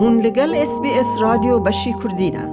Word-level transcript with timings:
هون 0.00 0.20
لگل 0.20 0.54
اس 0.54 0.80
بی 0.82 0.90
اس 0.90 1.06
رادیو 1.20 1.58
بشی 1.58 1.94
کردینه. 2.04 2.44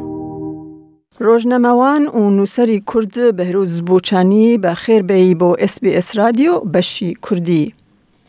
روزنامه‌وان 1.19 2.07
و 2.07 2.29
نوسری 2.29 2.83
کرد 2.93 3.35
بهروز 3.35 3.81
بوچانی 3.81 4.57
به 4.57 4.73
خیر 4.73 5.01
بی 5.01 5.35
با 5.35 5.55
اس 5.55 5.79
بی 5.79 5.95
اس 5.95 6.17
رادیو 6.17 6.59
بشی 6.59 7.13
کردی. 7.29 7.73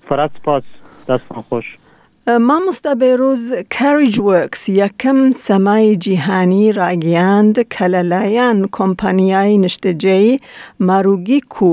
فرات 0.09 0.31
پاس 0.45 0.63
دستان 1.09 1.45
خوش. 1.49 1.79
مامۆستا 2.27 2.93
بێرۆز 3.01 3.45
کاریجوەکس 3.75 4.63
یەکەم 4.83 5.21
سەمای 5.47 5.97
جیهانی 6.05 6.73
ڕاگەاند 6.79 7.57
کە 7.73 7.87
لەلایەن 7.95 8.59
کۆمپانیای 8.77 9.61
نیشتەجێی 9.65 10.41
ماروگیک 10.89 11.55
و 11.63 11.73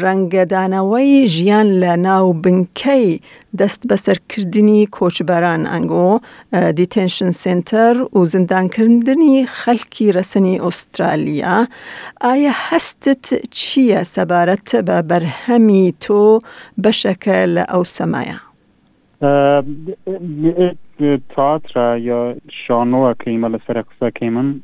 ڕەنگەدانەوەی 0.00 1.28
ژیان 1.34 1.68
لە 1.82 1.92
ناو 2.06 2.26
بنکەی 2.42 3.20
دەست 3.58 3.82
بەسەرکردنی 3.90 4.88
کۆچبەران 4.96 5.62
ئەنگۆ 5.72 6.10
دیتنشن 6.78 7.32
سنتەر 7.42 7.96
و 8.16 8.20
زیندانکردنی 8.32 9.46
خەلکی 9.60 10.12
رەسنی 10.16 10.60
ئوسترالیا 10.64 11.58
ئایا 12.24 12.52
هەستت 12.66 13.24
چییە 13.58 14.00
سەبارەت 14.14 14.68
بە 14.86 14.96
بەرهەمی 15.08 15.86
تۆ 16.04 16.22
بەشەکە 16.82 17.38
لە 17.54 17.64
ئەو 17.72 17.84
سەمایە؟ 17.98 18.51
تئاتر 21.36 21.98
یا 21.98 22.34
شانو 22.50 23.14
که 23.14 23.30
ایمال 23.30 23.58
سر 23.66 23.82
قصه 23.82 24.10
که 24.14 24.30
من 24.30 24.60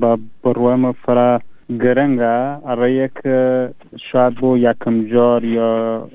با 0.00 0.18
بروام 0.44 0.92
فرا 0.92 1.40
گرنگا 1.70 2.60
اره 2.66 2.92
یک 2.92 3.12
شاید 4.12 4.34
بو 4.34 4.58
یکم 4.58 5.04
جار 5.04 5.44
یا 5.44 6.08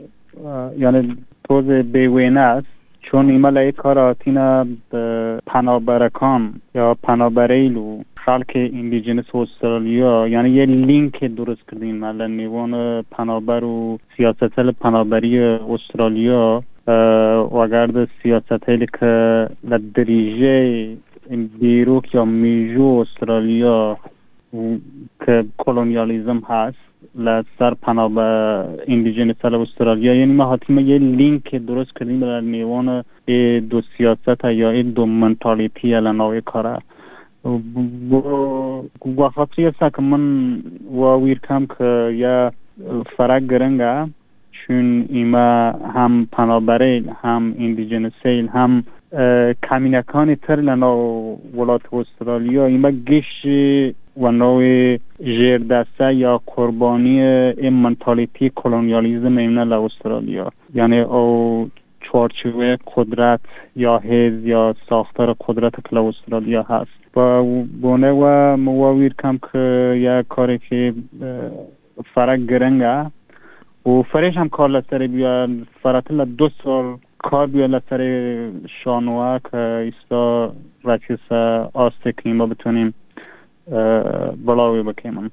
یعنی 0.77 1.17
توز 1.43 1.65
بیوینه 1.65 2.39
است. 2.39 2.67
چون 3.01 3.29
ایمال 3.29 3.57
ای 3.57 3.71
کار 3.71 3.99
آتینا 3.99 4.67
پنابرکان 5.45 6.53
یا 6.75 6.97
پنابریلو 7.03 8.01
خلق 8.15 8.51
ایندیجنس 8.55 9.35
استرالیا 9.35 10.27
یعنی 10.27 10.49
یه 10.49 10.65
لینک 10.65 11.23
درست 11.23 11.61
کردیم 11.71 11.97
مالا 11.97 12.27
نیوان 12.27 13.01
پنابر 13.01 13.63
و 13.63 13.97
سیاست 14.17 14.59
پنابری 14.59 15.39
استرالیا 15.39 16.63
وگرد 16.87 18.09
سیاست 18.23 18.69
هایی 18.69 18.87
که 18.99 19.47
لدریجه 19.63 20.97
بیروک 21.59 22.15
یا 22.15 22.25
میجو 22.25 22.85
استرالیا 22.85 23.97
که 25.25 25.45
کلونیالیزم 25.57 26.41
هست 26.47 26.77
لسر 27.15 27.73
پناه 27.81 28.09
به 28.09 28.65
ایندیجن 28.87 29.33
سال 29.41 29.55
استرالیا 29.55 30.15
یعنی 30.15 30.33
ما 30.33 30.53
حتیم 30.53 30.79
یه 30.79 30.97
لینک 30.97 31.55
درست 31.55 31.91
کردیم 31.99 32.19
در 32.19 32.41
نیوان 32.41 33.03
دو 33.69 33.81
سیاست 33.97 34.45
یا 34.45 34.81
دو 34.81 35.05
منتالیتی 35.05 35.93
الانوی 35.95 36.41
کاره 36.41 36.77
و 39.17 39.29
خاطری 39.35 39.65
است 39.65 39.79
که 39.79 40.01
من 40.01 40.53
و 40.95 41.33
کم 41.47 41.65
که 41.77 42.11
یا 42.13 42.51
فرق 43.17 43.47
گرنگه 43.47 44.07
چون 44.67 45.05
ایما 45.09 45.71
هم 45.95 46.27
پنابریل 46.31 47.09
هم 47.21 47.53
ایندیجن 47.57 48.11
هم 48.53 48.83
کمینکان 49.63 50.35
تر 50.35 50.55
لنا 50.55 50.95
ولات 51.55 51.81
استرالیا. 51.93 52.65
ایما 52.65 52.91
گش 52.91 53.45
و 54.17 54.31
نوع 54.31 54.97
جیر 55.23 55.57
دسته 55.57 56.13
یا 56.13 56.41
قربانی 56.45 57.21
این 57.21 57.73
منتالیتی 57.73 58.51
کلونیالیزم 58.55 59.37
ایمنا 59.37 59.63
ل 59.63 59.73
استرالیا. 59.73 60.51
یعنی 60.73 60.99
او 60.99 61.69
چارچوه 62.01 62.77
قدرت 62.95 63.39
یا 63.75 63.97
حیز 63.97 64.45
یا 64.45 64.75
ساختار 64.89 65.35
قدرت 65.47 65.81
کل 65.89 65.97
استرالیا 65.97 66.63
هست. 66.63 67.17
و 67.17 67.43
بونه 67.81 68.11
و 68.11 68.57
مواویر 68.57 69.13
کم 69.23 69.39
که 69.51 69.93
یک 69.97 70.27
کاری 70.27 70.57
که 70.57 70.93
فرق 72.13 72.35
گرنگه. 72.35 73.11
و 73.85 74.03
فرش 74.03 74.37
هم 74.37 74.49
کار 74.49 74.69
لسره 74.69 75.07
بیا 75.07 75.49
فرات 75.83 76.07
لە 76.07 76.25
دو 76.37 76.49
سال 76.63 76.97
کار 77.17 77.47
بیا 77.47 77.65
لسره 77.65 78.51
شانوه 78.83 79.39
که 79.51 79.57
ایستا 79.57 80.53
رکیس 80.83 81.31
آسته 81.73 82.11
کنیم 82.11 82.41
و 82.41 82.47
بتونیم 82.47 82.93
بڵاوی 84.45 84.83
بکەێمم 84.87 85.31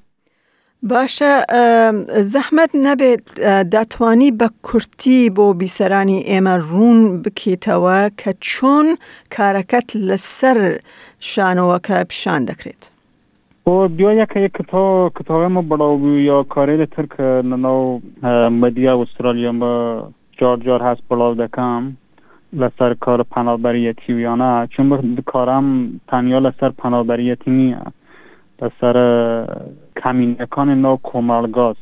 باشە 0.91 1.33
زەحمت 2.35 2.71
نەبێت 2.87 3.25
دەتوانی 3.75 4.31
بە 4.41 4.49
کورتی 4.63 5.21
بۆ 5.37 5.47
بیسەرانی 5.61 6.25
ئێمە 6.31 6.55
ڕوون 6.69 6.99
بکەیتەوە 7.23 7.99
کە 8.21 8.33
چۆن 8.49 8.87
کارەکەت 9.35 9.89
لەسەر 10.09 10.59
شانەوەکە 11.31 11.97
پیشان 12.11 12.41
دەکرێت. 12.51 12.83
کتاب 13.69 15.13
کتاب 15.15 15.43
ما 15.53 15.61
بڑاو 15.61 16.19
یا 16.19 16.43
کاری 16.43 16.87
تر 16.87 17.07
که 17.07 17.43
نو 17.45 17.99
مدیا 18.51 18.95
استرالیا 19.01 19.53
ما 19.53 19.73
جار 20.41 20.57
جار 20.57 20.83
هست 20.83 21.03
بڑاو 21.09 21.35
دکم 21.35 21.97
لسر 22.53 22.95
کار 22.95 23.23
پنابریتی 23.23 24.13
و 24.13 24.19
یا 24.19 24.35
نه. 24.35 24.67
چون 24.67 25.19
کارم 25.27 26.01
تنیا 26.09 26.39
لسر 26.39 26.69
پنابریتی 26.69 27.51
نیه. 27.51 27.83
لسر 28.63 28.97
کمینکان 29.97 30.83
نو 30.83 30.97
کومالگاس 30.97 31.77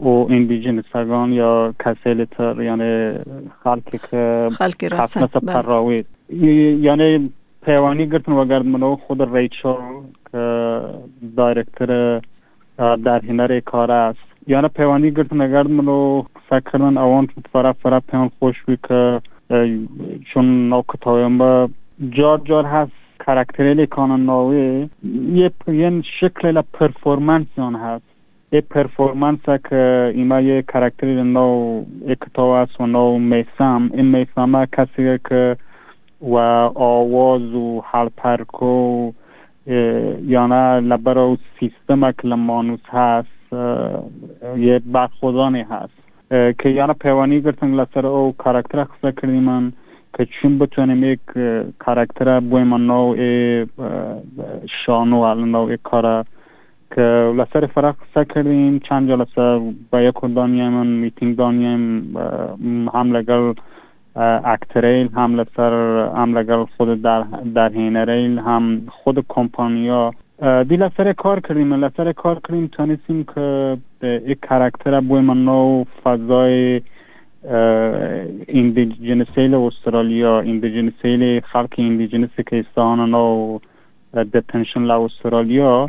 او 0.00 0.26
ایندیجن 0.30 0.82
سگان 0.92 1.32
یا 1.32 1.74
کسیل 1.78 2.24
تر 2.24 2.62
یعنی 2.62 3.18
خلقی 3.64 3.98
که 4.10 4.48
خلقی 4.52 4.88
رسن 4.88 5.28
یعنی 6.30 7.32
پیوانی 7.66 8.06
گرتن 8.06 8.32
و 8.32 8.44
گرد 8.44 8.66
منو. 8.66 8.96
خود 8.96 9.36
ریچل 9.36 9.74
که 10.32 10.80
دایرکتر 11.36 12.20
در 12.78 13.20
هنر 13.28 13.60
کار 13.60 13.90
است. 13.90 14.18
یعنی 14.46 14.68
پیوانی 14.68 15.10
گرتن 15.10 15.40
و 15.40 15.48
گرد 15.48 15.70
منو. 15.70 16.22
فکر 16.48 16.60
کردن 16.60 17.26
فرا 17.52 17.72
فرا 17.72 18.00
پیان 18.00 18.30
خوش 18.38 18.64
بی 18.66 18.78
که 18.88 19.20
چون 20.24 20.68
نو 20.68 20.82
کتایم 20.88 21.38
با 21.38 21.68
جار 22.10 22.40
جار 22.44 22.64
هست. 22.64 22.92
کرکتریلی 23.26 23.86
کانان 23.86 24.26
نوی 24.26 24.88
یه 25.32 25.50
یه 25.68 26.02
شکل 26.20 26.58
ل 26.58 26.62
پرفورمنس 26.72 27.46
یان 27.58 27.74
هست. 27.74 28.04
یه 28.52 28.60
پرفورمنس 28.60 29.38
که 29.70 30.12
ایما 30.14 30.40
یه 30.40 30.62
کرکتری 30.62 31.22
نو 31.22 31.84
اکتاو 32.08 32.50
است 32.50 32.80
و 32.80 32.86
نو 32.86 33.18
میسم. 33.18 33.90
این 33.94 34.06
میسم 34.06 34.64
کسی 34.64 35.18
که 35.28 35.56
و 36.20 36.36
آواز 36.74 37.54
و 37.54 37.82
حلپرک 37.90 38.62
و 38.62 39.12
یعنی 40.26 40.88
لبر 40.88 41.18
و 41.18 41.36
سیستم 41.60 42.12
کلمانوس 42.12 42.80
هست 42.88 43.52
یه 44.56 44.78
برخودانی 44.78 45.62
هست 45.70 45.94
که 46.58 46.68
یعنی 46.68 46.92
پیوانی 46.92 47.40
گرتن 47.40 47.74
لسر 47.74 48.06
او 48.06 48.34
کارکتر 48.38 48.84
خصه 48.84 49.12
کردیم 49.12 49.42
من 49.42 49.72
که 50.18 50.26
چون 50.26 50.58
بتونیم 50.58 51.04
یک 51.04 51.20
کارکتر 51.78 52.40
بوی 52.40 52.62
من 52.62 52.86
نوع 52.86 53.16
شانو 54.66 55.34
نوع 55.34 55.76
کارا 55.76 56.24
که 56.94 57.02
لسر 57.36 57.66
فرق 57.66 57.96
خصه 57.96 58.24
کردیم. 58.24 58.78
چند 58.78 59.08
جلسه 59.08 59.74
با 59.90 60.02
یک 60.02 60.14
دانیم 60.34 60.86
میتینگ 60.86 61.36
دانیم 61.36 62.16
هم 62.94 63.16
لگل 63.16 63.52
اکتریل 64.44 65.08
هم 65.14 65.40
لسر 65.40 65.72
هم 66.16 66.38
لگل 66.38 66.64
خود 66.76 67.02
در, 67.02 67.22
در 67.54 67.72
هینریل 67.72 68.38
هم 68.38 68.82
خود 68.88 69.24
کمپانیا. 69.28 70.10
دی 70.40 70.76
لسر 70.76 71.12
کار 71.12 71.40
کردیم. 71.40 71.74
لسر 71.74 72.12
کار 72.12 72.40
کردیم 72.48 72.66
تانستیم 72.66 73.24
که 73.34 73.76
یک 74.02 74.38
کرکتر 74.42 75.00
بوی 75.00 75.20
من 75.20 75.44
نو 75.44 75.84
فضای 76.04 76.80
ایندیجنسیل 78.46 79.54
استرالیا 79.54 80.40
ایندیجنسیل 80.40 81.40
خلق 81.40 81.74
ایندیجنسی 81.76 82.42
که 82.42 82.58
استان 82.58 83.10
نو 83.10 83.58
دتنشن 84.14 84.82
لا 84.82 85.04
استرالیا. 85.04 85.88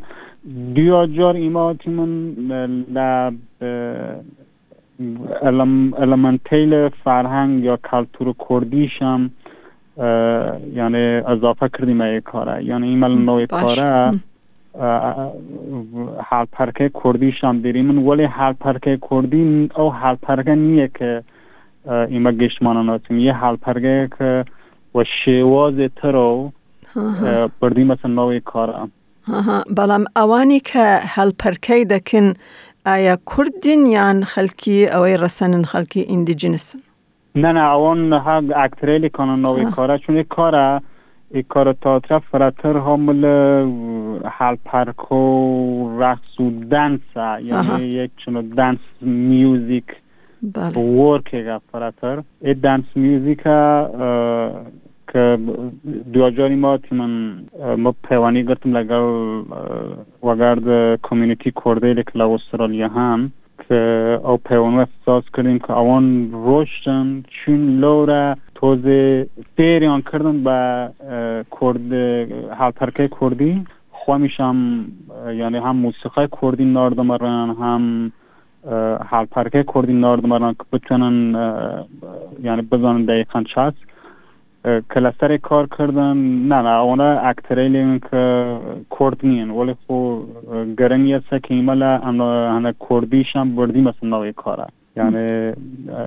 دیا 0.74 1.06
جار 1.06 1.36
ایما 1.36 1.74
تیمون 1.74 2.36
لب 2.94 3.34
المنتیل 5.98 6.90
فرهنگ 6.90 7.64
یا 7.64 7.78
کلتور 7.92 8.34
کردیش 8.50 9.02
هم 9.02 9.32
یعنی 10.76 11.04
اضافه 11.34 11.70
کردیم 11.70 12.02
ای 12.02 12.22
کاره. 12.22 12.64
یعنی 12.64 12.88
این 12.88 13.04
نوع 13.04 13.46
کاره 13.46 14.20
حال 16.30 16.46
پرکه 16.52 16.92
کردیش 17.04 17.44
هم 17.44 17.62
دیریم 17.62 18.08
ولی 18.08 18.24
حال 18.24 18.54
پرکه 18.54 19.00
کردی 19.12 19.70
او 19.76 19.94
حال 19.94 20.16
پرکه 20.16 20.56
نیه 20.56 20.90
که 20.96 21.24
ایما 22.10 22.32
گشتمان 22.32 22.86
ناتیم 22.86 23.20
یه 23.20 23.34
حال 23.34 23.56
پرکه 23.56 24.10
که 24.20 24.46
و 24.96 25.04
شواز 25.04 25.74
ترو 25.96 26.52
بردی 27.62 27.84
مثلا 27.84 28.12
نوع 28.12 28.40
کاره. 28.40 28.74
بەڵام 29.78 30.04
ئەوانی 30.16 30.60
کە 30.70 30.86
هەلپەرکەی 31.16 31.84
دەکن 31.94 32.28
ئایا 32.90 33.16
کوردین 33.32 33.82
یان 33.86 34.18
خەلکی 34.34 34.76
ئەوەی 34.94 35.16
ڕەسەنن 35.24 35.64
خەلکی 35.72 36.02
نه 37.44 37.52
نه 37.58 37.64
اوان 37.76 38.14
ها 38.14 38.36
اکتریلی 38.66 39.10
کانن 39.10 39.42
نوی 39.46 39.66
کاره 39.72 39.98
چون 39.98 40.16
یک 40.18 40.28
کاره 40.28 40.82
ای 41.34 41.44
کار 41.44 41.74
تئاتر 41.74 42.20
فراتر 42.20 42.78
حامل 42.78 43.26
حل 44.38 44.56
پرکو 44.66 45.22
رقص 46.02 46.40
و 46.40 46.50
دنس 46.72 47.00
یعنی 47.44 47.84
یک 47.86 48.12
چنو 48.26 48.42
دنس 48.42 48.80
میوزیک 49.02 49.86
بله. 50.42 50.78
ورک 50.78 51.60
فراتر. 51.72 52.24
ای 52.42 52.54
دنس 52.54 52.86
میوزیک 52.96 53.44
که 55.18 55.38
ما 56.64 56.78
تیمن 56.78 57.14
ما 57.78 57.96
پیوانی 58.10 58.44
گرتم 58.44 58.78
لگل 58.78 59.44
وگرد 60.24 61.00
کمیونیتی 61.02 61.52
کرده 61.66 61.94
لکل 61.94 62.22
استرالیا 62.22 62.88
هم 62.88 63.32
که 63.70 63.76
او 64.24 64.38
پیوانو 64.38 64.78
احساس 64.80 65.24
کردیم 65.38 65.60
که 65.60 65.72
اوان 65.72 66.32
روشتن 66.32 67.24
چون 67.28 67.80
لوره 67.80 68.36
توزه 68.56 69.28
فیریان 69.56 70.02
کردن 70.02 70.44
به 70.44 70.90
کرد 71.62 71.94
حال 72.52 72.72
ترکه 72.72 73.10
کردی. 73.22 73.66
خوامیش 73.92 74.40
هم 74.40 74.86
یعنی 75.28 75.58
هم 75.58 75.76
موسیقی 75.76 76.28
کردی 76.42 76.66
ناردمرن 76.66 77.56
هم 77.62 78.12
حال 79.10 79.26
ترکه 79.26 79.66
کردی 79.74 79.94
ناردمرن 79.94 80.54
که 80.54 80.64
بتونن 80.74 81.36
یعنی 82.44 82.62
بزنن 82.62 83.06
دقیقا 83.06 83.44
چست 83.44 83.87
کلستر 84.96 85.38
کار 85.38 85.68
کردن 85.78 86.18
نه 86.18 86.62
نه 86.62 86.80
اونا 86.80 87.20
اکتریلی 87.20 88.00
که 88.12 88.58
کرد 89.00 89.18
نین. 89.24 89.50
ولی 89.50 89.76
خو 89.88 90.20
گرنگ 90.78 91.12
است 91.12 91.30
که 91.30 91.54
ایمال 91.54 91.84
انا 91.84 92.74
کردیش 92.90 93.36
هم 93.36 93.56
بردی 93.56 93.82
مثلا 93.82 94.18
نوی 94.18 94.34
کاره 94.34 94.66
یعنی 94.98 95.54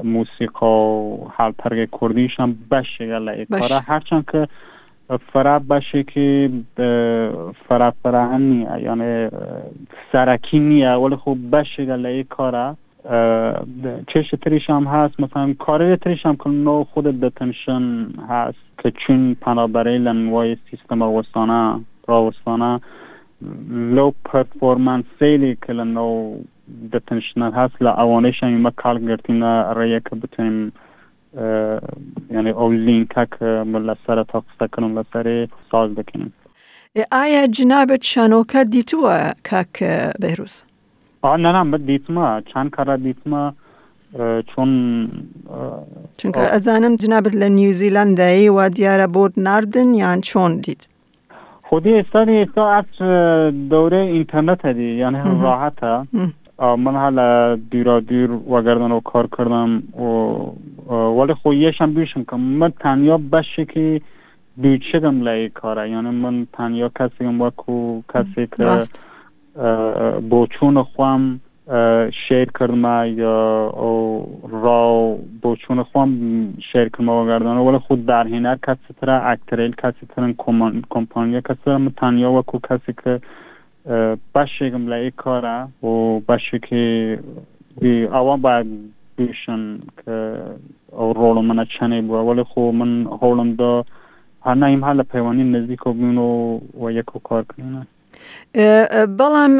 موسیقا 0.05 0.93
و 0.93 1.31
حال 1.37 1.53
ترگ 1.59 1.89
کردیش 2.01 2.41
هم 2.41 2.59
بشه 2.71 3.07
گله 3.07 3.45
کاره 3.45 3.81
هرچند 3.87 4.31
که 4.33 4.49
فرا 5.33 5.59
باشه 5.59 6.03
که 6.03 6.51
فرا 7.69 7.91
فرهن 8.03 8.43
نیه 8.43 8.83
یعنی 8.83 9.29
سرکی 10.13 10.59
نیه 10.59 10.93
ولی 10.93 11.17
خب 11.17 11.37
بشه 11.53 11.85
گله 11.85 12.23
کاره 12.23 12.77
چێشە 14.11 14.37
تریشام 14.45 14.85
هەست 14.95 15.17
مەسان 15.23 15.49
کارەیە 15.65 16.03
تریشام 16.05 16.37
کردنەوە 16.43 16.89
خودت 16.93 17.17
دەتەنشن 17.25 17.85
هەست 18.33 18.65
کە 18.81 18.89
چون 19.01 19.21
پەنابەرەی 19.45 20.05
لە 20.07 20.13
نوای 20.23 20.57
سیستەمە 20.69 21.07
وەستانە 21.17 21.61
ڕوەستانە 22.11 22.73
لەو 23.97 24.11
پەرفۆرمانسەیلی 24.29 25.59
کە 25.63 25.73
لە 25.79 25.87
نەو 25.97 26.13
دەتەنشنە 26.93 27.47
هەست 27.59 27.77
لە 27.85 27.91
ئەوانەیشانی 27.99 28.63
مە 28.65 28.73
کارگرتینە 28.83 29.53
ڕێیەکە 29.77 30.15
بتین 30.23 30.57
یعنی 32.35 32.53
ئەو 32.59 32.71
لینکە 32.87 33.25
کە 33.35 33.51
لەسرە 33.89 34.25
تا 34.31 34.39
قستەکەم 34.47 34.93
لەسەری 34.99 35.41
ساز 35.71 35.91
دەکەین 35.99 36.29
ئایا 37.13 37.43
جنابەت 37.57 38.03
شانۆکە 38.13 38.61
دیتووە 38.73 39.19
کاکە 39.49 39.95
بەرووس 40.23 40.57
نه 41.25 41.63
نه 41.63 41.79
دیتما 41.79 42.41
چند 42.41 42.71
کار 42.71 42.97
دیتما 42.97 43.53
چون 44.47 45.09
چون 46.17 46.33
که 46.33 46.55
ازانم 46.55 46.97
جناب 46.97 47.29
لنیوزیلند 47.29 48.21
ای 48.21 48.49
و 48.49 48.69
دیاره 48.69 49.07
بود 49.07 49.33
نردن 49.37 49.95
یان 49.95 50.21
چون 50.21 50.57
دید؟ 50.57 50.89
خودی 51.63 51.95
استادی 51.95 52.37
استا 52.37 52.71
از 52.71 52.85
دوره 53.69 53.97
اینترنت 53.97 54.67
دی 54.67 54.95
یعنی 54.95 55.19
راحت 55.43 56.07
من 56.59 56.97
حالا 56.97 57.57
دیرا 57.71 58.01
دیر 58.01 58.31
و 58.31 58.63
گردن 58.63 58.93
و 58.93 59.01
کار 59.01 59.29
کردم 59.39 59.77
و 59.77 60.95
ولی 60.95 61.35
خو 61.35 61.55
یشم 61.55 61.95
بیشم 61.95 62.25
که 62.25 62.37
من 62.37 62.73
تنیا 62.81 63.19
بشه 63.19 63.65
که 63.65 64.01
بیچگم 64.57 65.23
لای 65.23 65.49
کاره. 65.49 65.91
یعنی 65.91 66.11
من 66.11 66.47
تنیا 66.53 66.91
کسی 66.99 67.25
هم 67.25 67.41
وکو 67.41 68.01
کسی 68.15 68.49
که 68.57 68.81
با 70.31 70.47
چون 70.51 70.83
خوام 70.83 71.41
شیر 72.13 72.51
کردم 72.61 73.19
یا 73.19 73.71
را 74.51 75.17
با 75.43 75.57
چون 75.57 75.83
خوام 75.83 76.11
شیر 76.73 76.89
کردم 76.89 77.09
و 77.09 77.27
گردن 77.27 77.57
ولی 77.57 77.79
خود 77.79 78.07
در 78.07 78.27
هنر 78.27 78.57
کسی 78.67 78.95
تر 79.01 79.11
اکتریل 79.11 79.75
کسی 79.75 80.07
تر 80.09 80.35
کمپانیا 80.91 81.41
کسی 81.41 81.59
تر 81.65 81.91
تنیا 81.97 82.33
و 82.33 82.43
کو 82.43 82.59
کسی 82.59 82.95
که 83.05 83.21
باشه 84.33 84.71
گم 84.71 84.89
لای 84.89 85.11
کاره 85.11 85.63
و 85.83 86.21
باشه 86.21 86.59
که 86.59 87.19
اوان 88.13 88.41
باید 88.41 88.67
بیشن 89.17 89.79
که 90.07 90.37
رول 90.93 91.45
من 91.45 91.65
چنه 91.65 92.03
بود 92.03 92.27
ولی 92.27 92.43
خب 92.43 92.61
من 92.61 93.07
هولم 93.07 93.55
دا 93.55 93.85
هر 94.43 94.55
نیم 94.55 94.85
حال 94.85 95.03
پیوانی 95.03 95.45
نزدیک 95.45 95.87
و 95.87 95.93
بینو 95.93 96.61
و 96.81 96.91
یکو 96.91 97.19
کار 97.19 97.43
کنیم 97.45 97.87
بەڵام 99.19 99.55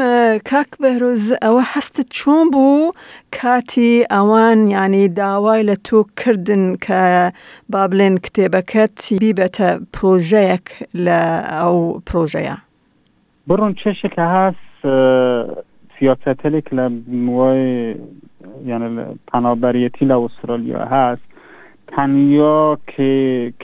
کاک 0.49 0.71
بەهرۆز 0.81 1.25
ئەوە 1.43 1.63
هەستت 1.73 2.07
چۆن 2.17 2.45
بوو؟ 2.53 2.91
کاتی 3.37 3.93
ئەوان 4.13 4.59
ینی 4.75 5.07
داوای 5.19 5.61
لە 5.69 5.75
تۆ 5.87 5.99
کردن 6.19 6.65
کە 6.85 7.01
با 7.71 7.81
بڵێن 7.91 8.15
کتێبەکەت 8.25 8.97
بیبێتە 9.23 9.69
پرۆژەیەک 9.95 10.65
لە 11.05 11.21
ئەو 11.53 11.77
پرۆژەیە. 12.07 12.57
بڕۆن 13.47 13.71
چێشێکە 13.79 14.25
هەست 14.35 14.81
سیاستەلێک 15.95 16.67
لە 16.77 16.85
وای 17.37 17.95
یعنی 18.69 18.89
پەنابەرەتی 19.29 20.05
لە 20.11 20.15
ئوسترالیا 20.21 20.81
هەست 20.93 21.25
تەنیا 21.93 22.61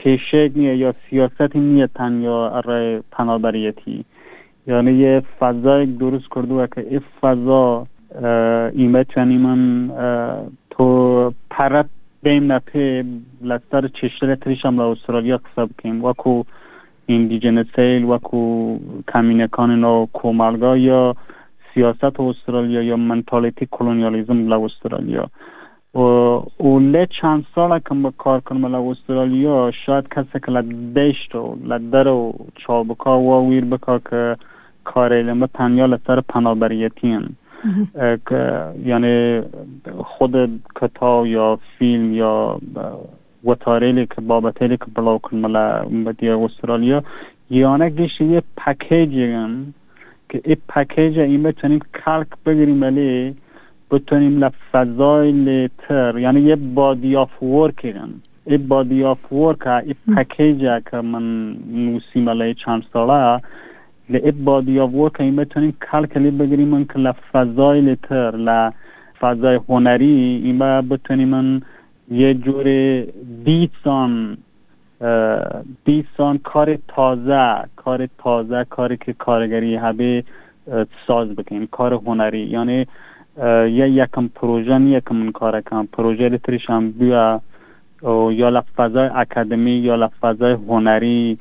کێشێک 0.00 0.50
نییە 0.60 0.74
یا 0.84 0.90
سیاستی 1.06 1.60
نییە 1.68 1.88
تەنیا 1.98 2.40
ئەڕێ 2.54 2.84
پەنابەرەتی 3.14 3.98
یعنی 4.68 4.92
یه 4.92 5.22
فضای 5.40 5.86
درست 5.86 6.24
کرده 6.34 6.54
و 6.54 6.66
که 6.66 6.80
این 6.80 7.00
فضا 7.20 7.86
ایمه 8.74 9.04
چنی 9.04 9.38
من 9.38 9.90
تو 10.70 11.32
پرت 11.50 11.86
بیم 12.22 12.52
نپه 12.52 13.04
لستر 13.42 13.88
چشتر 13.88 14.34
تریش 14.34 14.64
هم 14.64 14.78
استرالیا 14.78 15.36
قصب 15.36 15.68
کیم. 15.82 16.04
وکو 16.04 16.42
ایندیجن 17.06 17.62
سیل 17.76 18.04
وکو 18.04 18.78
کمینکان 19.12 19.80
نو 19.80 20.06
کومالگا 20.12 20.76
یا 20.76 21.16
سیاست 21.74 22.20
استرالیا 22.20 22.82
یا 22.82 22.96
منتالیتی 22.96 23.68
کلونیالیزم 23.70 24.48
لا 24.48 24.64
استرالیا. 24.64 25.30
و 25.94 26.00
اوله 26.56 27.06
چند 27.06 27.46
سال 27.54 27.78
که 27.78 27.94
ما 27.94 28.12
کار 28.18 28.40
کنم 28.40 28.66
لا 28.66 28.90
استرالیا 28.90 29.70
شاید 29.86 30.08
کسی 30.08 30.40
که 30.46 30.52
لدشت 30.52 31.34
و 31.34 31.56
لدر 31.64 32.08
و 32.08 32.34
چابکا 32.54 33.20
و 33.20 33.50
ویر 33.50 33.64
بکا 33.64 33.98
که 33.98 34.36
کار 34.92 35.22
ما 35.32 35.46
تنیا 35.46 35.86
لسر 35.86 36.20
پنابریتین 36.20 37.28
یعنی 38.84 39.40
خود 39.98 40.60
کتاب 40.80 41.26
یا 41.26 41.58
فیلم 41.78 42.14
یا 42.14 42.60
وتاریلی 43.44 44.06
که 44.06 44.20
بابتیلی 44.20 44.76
که 44.76 44.84
بلاو 44.94 45.18
کنم 45.18 46.04
بدی 46.04 46.28
استرالیا 46.28 47.02
یانک 47.50 47.92
دیش 47.92 48.20
یه 48.20 48.42
پکیجی 48.56 49.26
که 50.28 50.40
این 50.44 50.56
پکیج 50.68 51.18
این 51.18 51.42
بتونیم 51.42 51.80
کلک 52.04 52.26
بگیریم 52.46 52.82
ولی 52.82 53.34
بتونیم 53.90 54.44
لفضای 54.44 55.32
لیتر 55.32 56.18
یعنی 56.18 56.40
یه 56.40 56.56
بادی 56.56 57.16
آف 57.16 57.42
ورک 57.42 57.94
این 58.46 58.68
بادی 58.68 59.04
آف 59.04 59.32
ورک 59.32 59.66
این 59.66 60.16
پکیج 60.16 60.82
که 60.90 60.96
من 60.96 61.56
نوسیم 61.72 62.30
علی 62.30 62.54
چند 62.54 62.82
ساله 62.92 63.40
آف 64.80 64.94
ورک 64.94 65.20
این 65.20 65.36
بتونیم 65.36 65.76
کلکلی 65.92 66.30
بگیریم 66.30 66.68
من 66.68 66.84
که 66.84 66.98
لفضای 66.98 67.80
لیتر 67.80 68.36
لفضای 68.36 69.60
هنری 69.68 70.40
این 70.44 70.58
با 70.58 70.82
بتونیم 70.82 71.28
من 71.28 71.62
یه 72.10 72.34
جور 72.34 72.66
دیسان 73.44 74.38
دیسان 75.84 76.38
کار 76.38 76.78
تازه 76.88 77.64
کار 77.76 78.08
تازه 78.18 78.64
کاری 78.70 78.96
که 78.96 79.12
کارگری 79.12 79.76
هبه 79.76 80.24
ساز 81.06 81.28
بکنیم 81.28 81.66
کار 81.66 81.94
هنری. 81.94 82.40
یعنی 82.40 82.86
یه 83.78 83.88
یکم 83.90 84.28
پروژه 84.28 84.78
من 84.78 85.32
کار 85.32 85.60
کنم. 85.60 85.88
پروژه 85.92 86.28
لیترش 86.28 86.70
هم 86.70 86.90
بیا 86.90 87.40
یا 88.30 88.48
لفظای 88.48 89.10
اکادمی 89.14 89.70
یا 89.70 89.96
لفظای 89.96 90.52
هنری. 90.52 91.38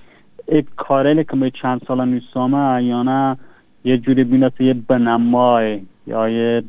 کارلی 0.76 1.24
که 1.24 1.36
می 1.36 1.52
چند 1.52 1.82
سال 1.88 2.08
نیستامه 2.08 2.84
یا 2.84 3.04
نه 3.04 3.38
یه 3.84 3.98
جوری 3.98 4.24
بینست 4.24 4.62
یه 4.62 4.74
بنمای 4.74 5.82
یا 6.08 6.30
یه 6.30 6.64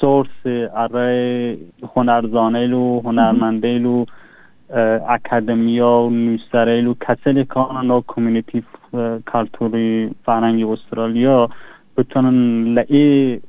سورس 0.00 0.46
اره 0.74 1.58
هنرزانیلو 1.96 3.00
هنرمندیلو 3.00 4.04
اکادمیا 5.08 5.90
و 5.90 6.10
نوستریلو 6.10 6.94
کسلی 7.00 7.44
کانن 7.44 7.90
و 7.90 8.02
کمیونیتی 8.06 8.62
کلتوری 9.32 10.10
فرنگی 10.24 10.64
استرالیا 10.64 11.48
بتونن 11.96 12.64
لئی 12.74 13.40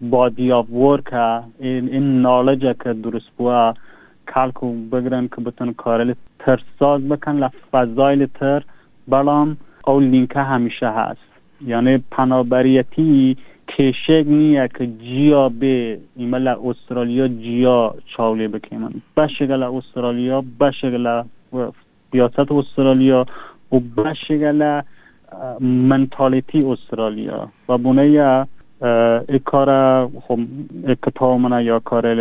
بادی 0.00 0.52
آف 0.52 0.70
ورک 0.70 1.12
این, 1.58 1.88
این 1.88 2.22
نالج 2.22 2.76
که 2.84 2.92
درست 2.92 3.30
بوا 3.36 3.74
کلکو 4.34 4.72
بگرن 4.72 5.28
که 5.28 5.40
بتون 5.40 5.72
کارلی 5.72 6.14
تر 6.38 6.60
ساز 6.78 7.08
بکن 7.08 7.36
لفظایل 7.36 8.26
تر. 8.26 8.62
بەڵام 9.10 9.48
ئەو 9.86 9.96
لینکە 10.12 10.42
هەمیشە 10.52 10.90
هەست 10.98 11.30
یعنی 11.70 11.94
پەنابەریەتی 12.12 13.36
کێشێک 13.72 14.26
نییە 14.40 14.64
کە 14.76 14.84
جیا 15.06 15.44
بێ 15.60 15.78
ئیمە 16.18 16.38
لە 16.46 16.54
ئوسترالیا 16.64 17.26
جیا 17.44 17.80
بەشێگە 19.16 19.56
لە 19.62 19.68
ئوسترالیا 19.74 20.38
بەشێگە 20.60 21.00
لە 21.06 21.14
سیاست 22.10 22.48
ئوسترالیا 22.56 23.20
و 23.72 23.76
بەشێگە 23.96 24.52
لە 24.60 24.72
منتالیتی 25.90 26.60
ئوسترالیا 26.68 27.40
و 27.68 27.70
خب 30.24 30.40
کتاب 31.04 31.32
منە 31.42 31.58
یا 31.70 31.78
کارە 31.90 32.14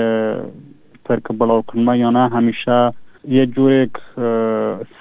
پرک 1.06 1.26
بڵاوکردمە 1.40 1.94
یا 2.04 2.10
نه 2.18 2.24
هەمیشە 2.36 2.80
یه 3.28 3.46
جورێک 3.46 3.96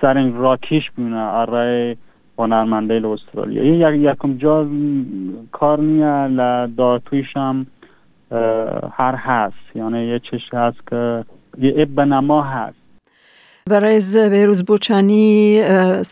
سەرنگ 0.00 0.32
ڕاکیش 0.44 0.86
بوونە 0.94 1.24
ئەڕای 1.36 1.96
هۆنارمەندەی 2.38 3.02
لە 3.04 3.08
ئوسترالیا 3.12 3.62
یەکم 4.08 4.32
جا 4.42 4.56
کار 5.58 5.78
نییە 5.88 6.16
لە 6.38 6.50
دااتویشم 6.78 7.56
هەر 8.98 9.16
هەست 9.26 9.64
یانە 9.80 10.00
یه 10.12 10.18
چش 10.26 10.44
هەست 10.60 10.80
کە 10.88 11.02
یه 11.58 11.86
بەنەما 11.96 12.40
هەست 12.54 12.80
بەڕێز 13.70 14.10
بێروز 14.32 14.62
بۆچانی 14.68 15.32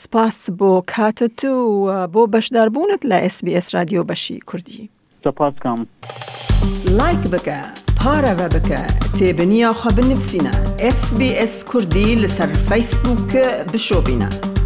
سپاس 0.03 0.51
بۆ 0.59 0.73
کاتت 0.93 1.45
و 1.45 2.07
بۆ 2.15 2.23
بەشداربوونت 2.35 3.03
لە 3.11 3.17
SسBS 3.33 3.67
رادیۆ 3.75 4.03
بەشی 4.11 4.39
کوردی 5.29 5.35
سپاسکەم 5.35 5.81
لایک 6.99 7.23
بکە 7.33 7.61
پارەوە 8.01 8.49
بکە 8.55 8.83
تێبنییاخوا 9.19 9.91
بنفسینە 9.97 10.55
SسBS 10.97 11.55
کوردی 11.71 12.17
لەسەر 12.23 12.51
فیسبووکە 12.69 13.47
بشۆبینە. 13.73 14.58